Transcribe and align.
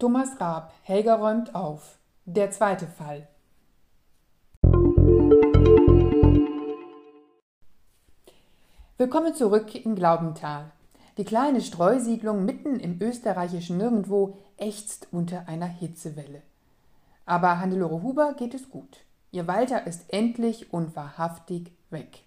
Thomas 0.00 0.40
Raab, 0.40 0.72
Helga 0.82 1.14
räumt 1.14 1.54
auf. 1.54 1.98
Der 2.24 2.50
zweite 2.50 2.88
Fall. 2.88 3.28
Willkommen 8.98 9.34
zurück 9.36 9.72
in 9.72 9.94
Glaubenthal. 9.94 10.72
Die 11.16 11.24
kleine 11.24 11.60
Streusiedlung 11.60 12.44
mitten 12.44 12.80
im 12.80 13.00
österreichischen 13.00 13.76
Nirgendwo 13.76 14.36
ächzt 14.56 15.06
unter 15.12 15.46
einer 15.46 15.66
Hitzewelle. 15.66 16.42
Aber 17.24 17.60
Hannelore 17.60 18.02
Huber 18.02 18.34
geht 18.34 18.54
es 18.54 18.70
gut. 18.70 19.04
Ihr 19.30 19.46
Walter 19.46 19.86
ist 19.86 20.12
endlich 20.12 20.72
und 20.72 20.96
wahrhaftig 20.96 21.70
weg. 21.90 22.24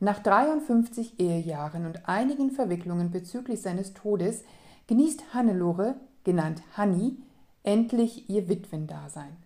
Nach 0.00 0.18
53 0.18 1.20
Ehejahren 1.20 1.86
und 1.86 2.08
einigen 2.08 2.50
Verwicklungen 2.50 3.12
bezüglich 3.12 3.62
seines 3.62 3.94
Todes 3.94 4.42
genießt 4.88 5.32
Hannelore 5.32 5.94
genannt 6.24 6.62
Hanni, 6.76 7.16
endlich 7.62 8.28
ihr 8.28 8.48
Witwendasein. 8.48 9.36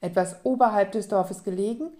Etwas 0.00 0.44
oberhalb 0.44 0.92
des 0.92 1.08
Dorfes 1.08 1.44
gelegen, 1.44 1.90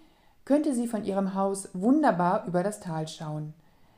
könnte 0.45 0.75
sie 0.75 0.87
von 0.87 1.05
ihrem 1.05 1.35
Haus 1.35 1.71
wunderbar 1.73 2.47
über 2.47 2.63
das 2.63 2.81
Tal 2.81 3.09
schauen. 3.09 3.55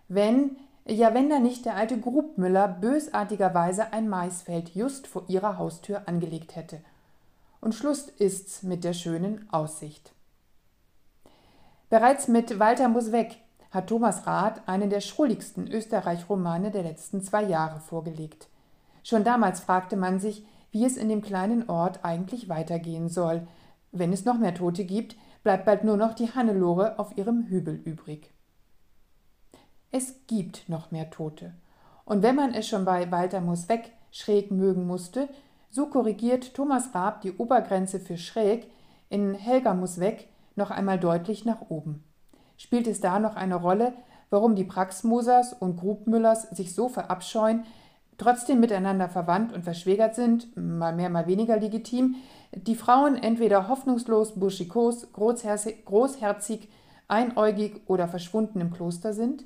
Wenn, 0.09 0.57
ja 0.87 1.13
wenn 1.13 1.29
da 1.29 1.41
nicht 1.41 1.65
der 1.65 1.75
alte 1.75 1.99
Grubmüller 1.99 2.69
bösartigerweise 2.69 3.93
ein 3.93 4.09
Maisfeld 4.09 4.75
just 4.75 5.07
vor 5.07 5.25
ihrer 5.29 5.59
Haustür 5.59 6.07
angelegt 6.07 6.55
hätte. 6.55 6.81
Und 7.61 7.75
Schluss 7.75 8.09
ist's 8.09 8.63
mit 8.63 8.85
der 8.85 8.93
schönen 8.93 9.49
Aussicht. 9.53 10.13
Bereits 11.91 12.29
mit 12.29 12.59
Walter 12.59 12.89
muss 12.89 13.13
weg 13.13 13.39
hat 13.77 13.89
Thomas 13.89 14.27
Rath 14.27 14.67
einen 14.67 14.89
der 14.89 15.01
schrulligsten 15.01 15.71
Österreich-Romane 15.71 16.71
der 16.71 16.83
letzten 16.83 17.23
zwei 17.23 17.43
Jahre 17.43 17.81
vorgelegt. 17.81 18.49
Schon 19.07 19.23
damals 19.23 19.61
fragte 19.61 19.97
man 19.97 20.19
sich, 20.19 20.45
wie 20.73 20.85
es 20.85 20.97
in 20.97 21.09
dem 21.09 21.23
kleinen 21.23 21.69
Ort 21.69 22.05
eigentlich 22.05 22.49
weitergehen 22.49 23.09
soll. 23.09 23.47
Wenn 23.93 24.13
es 24.13 24.25
noch 24.25 24.37
mehr 24.37 24.53
Tote 24.53 24.85
gibt, 24.85 25.15
bleibt 25.45 25.65
bald 25.65 25.85
nur 25.85 25.97
noch 25.97 26.13
die 26.13 26.35
Hannelore 26.35 26.99
auf 26.99 27.17
ihrem 27.17 27.45
Hübel 27.45 27.77
übrig. 27.77 28.35
Es 29.93 30.27
gibt 30.27 30.69
noch 30.69 30.91
mehr 30.91 31.09
Tote. 31.09 31.55
Und 32.05 32.25
wenn 32.25 32.35
man 32.35 32.53
es 32.53 32.67
schon 32.67 32.85
bei 32.85 33.09
Walter 33.13 33.41
muss 33.41 33.69
weg 33.69 33.93
schräg 34.11 34.51
mögen 34.51 34.89
musste, 34.89 35.29
so 35.71 35.87
korrigiert 35.87 36.55
Thomas 36.55 36.93
Raab 36.93 37.21
die 37.21 37.37
Obergrenze 37.37 38.01
für 38.01 38.19
schräg 38.19 38.69
in 39.09 39.35
Helga 39.35 39.75
muss 39.75 40.01
weg 40.01 40.31
noch 40.57 40.73
einmal 40.73 40.99
deutlich 40.99 41.45
nach 41.45 41.61
oben. 41.69 42.03
Spielt 42.57 42.89
es 42.89 43.01
da 43.01 43.21
noch 43.21 43.37
eine 43.37 43.55
Rolle, 43.55 43.93
warum 44.31 44.57
die 44.57 44.65
Praxmosers 44.65 45.53
und 45.53 45.77
Grubmüllers 45.77 46.51
sich 46.51 46.75
so 46.75 46.89
verabscheuen, 46.89 47.65
trotzdem 48.19 48.61
miteinander 48.61 49.09
verwandt 49.09 49.53
und 49.53 49.65
verschwägert 49.65 50.15
sind, 50.15 50.57
mal 50.57 50.95
mehr, 50.95 51.11
mal 51.11 51.27
weniger 51.27 51.59
legitim, 51.59 52.17
die 52.53 52.75
Frauen 52.75 53.17
entweder 53.17 53.69
hoffnungslos 53.69 54.39
burschikos, 54.39 55.13
großherzig, 55.13 56.69
einäugig 57.09 57.83
oder 57.87 58.09
verschwunden 58.09 58.61
im 58.61 58.73
Kloster 58.73 59.13
sind, 59.13 59.45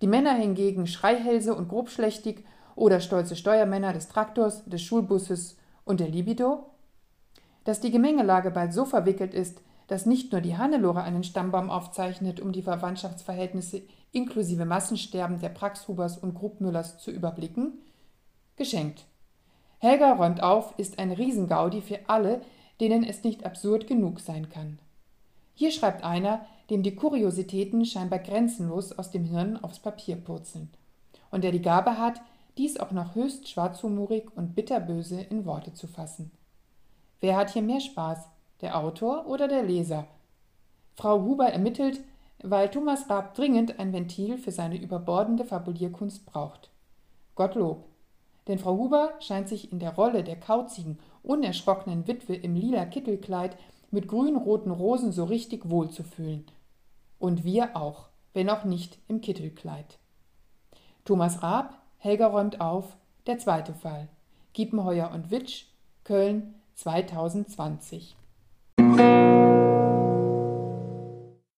die 0.00 0.06
Männer 0.06 0.34
hingegen 0.34 0.86
Schreihälse 0.86 1.54
und 1.54 1.68
grobschlächtig 1.68 2.44
oder 2.76 3.00
stolze 3.00 3.36
Steuermänner 3.36 3.92
des 3.92 4.08
Traktors, 4.08 4.64
des 4.64 4.82
Schulbusses 4.82 5.56
und 5.84 6.00
der 6.00 6.08
Libido, 6.08 6.70
dass 7.64 7.80
die 7.80 7.90
Gemengelage 7.90 8.50
bald 8.50 8.72
so 8.72 8.84
verwickelt 8.84 9.34
ist, 9.34 9.60
dass 9.86 10.06
nicht 10.06 10.32
nur 10.32 10.40
die 10.40 10.56
Hannelore 10.56 11.02
einen 11.02 11.24
Stammbaum 11.24 11.70
aufzeichnet, 11.70 12.40
um 12.40 12.52
die 12.52 12.62
Verwandtschaftsverhältnisse 12.62 13.82
inklusive 14.12 14.64
Massensterben 14.64 15.40
der 15.40 15.48
Praxhubers 15.50 16.16
und 16.16 16.34
Grubmüllers 16.34 16.98
zu 16.98 17.10
überblicken, 17.10 17.78
Geschenkt. 18.56 19.04
Helga 19.78 20.12
räumt 20.12 20.42
auf 20.42 20.74
ist 20.78 20.98
ein 20.98 21.10
Riesengaudi 21.10 21.80
für 21.80 22.00
alle, 22.08 22.40
denen 22.80 23.04
es 23.04 23.24
nicht 23.24 23.44
absurd 23.44 23.86
genug 23.86 24.20
sein 24.20 24.48
kann. 24.48 24.78
Hier 25.54 25.70
schreibt 25.70 26.04
einer, 26.04 26.46
dem 26.70 26.82
die 26.82 26.94
Kuriositäten 26.94 27.84
scheinbar 27.84 28.20
grenzenlos 28.20 28.92
aus 28.92 29.10
dem 29.10 29.24
Hirn 29.24 29.62
aufs 29.62 29.78
Papier 29.78 30.16
purzeln 30.16 30.70
und 31.30 31.42
der 31.42 31.50
die 31.50 31.62
Gabe 31.62 31.98
hat, 31.98 32.20
dies 32.56 32.78
auch 32.78 32.92
noch 32.92 33.16
höchst 33.16 33.48
schwarzhumorig 33.48 34.28
und 34.36 34.54
bitterböse 34.54 35.20
in 35.20 35.44
Worte 35.44 35.74
zu 35.74 35.88
fassen. 35.88 36.30
Wer 37.20 37.36
hat 37.36 37.50
hier 37.50 37.62
mehr 37.62 37.80
Spaß, 37.80 38.28
der 38.60 38.78
Autor 38.78 39.26
oder 39.26 39.48
der 39.48 39.64
Leser? 39.64 40.06
Frau 40.94 41.20
Huber 41.22 41.48
ermittelt, 41.48 42.00
weil 42.40 42.70
Thomas 42.70 43.10
Raab 43.10 43.34
dringend 43.34 43.80
ein 43.80 43.92
Ventil 43.92 44.38
für 44.38 44.52
seine 44.52 44.76
überbordende 44.76 45.44
Fabulierkunst 45.44 46.24
braucht. 46.24 46.70
Gottlob, 47.34 47.84
denn 48.46 48.58
Frau 48.58 48.76
Huber 48.76 49.14
scheint 49.20 49.48
sich 49.48 49.72
in 49.72 49.78
der 49.78 49.94
Rolle 49.94 50.22
der 50.22 50.36
kauzigen, 50.36 50.98
unerschrockenen 51.22 52.06
Witwe 52.06 52.34
im 52.34 52.54
lila 52.54 52.84
Kittelkleid 52.84 53.56
mit 53.90 54.08
grün-roten 54.08 54.70
Rosen 54.70 55.12
so 55.12 55.24
richtig 55.24 55.70
wohl 55.70 55.90
zu 55.90 56.02
fühlen. 56.02 56.44
Und 57.18 57.44
wir 57.44 57.76
auch, 57.76 58.08
wenn 58.34 58.50
auch 58.50 58.64
nicht 58.64 58.98
im 59.08 59.20
Kittelkleid. 59.20 59.98
Thomas 61.04 61.42
Raab, 61.42 61.80
Helga 61.98 62.26
räumt 62.26 62.60
auf, 62.60 62.96
der 63.26 63.38
zweite 63.38 63.72
Fall. 63.72 64.08
Giepenheuer 64.52 65.10
und 65.12 65.30
Witsch, 65.30 65.66
Köln 66.02 66.54
2020. 66.74 68.16